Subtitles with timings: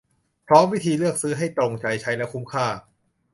[0.47, 2.65] พร้อมวิธีเลือกซื้อให้ตรงใจ ใช้แล้วคุ้มค่า